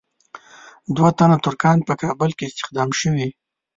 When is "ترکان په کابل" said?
1.45-2.29